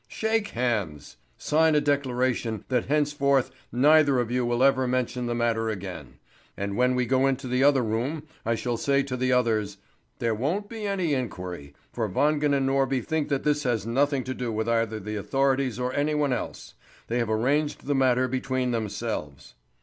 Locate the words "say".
8.77-9.03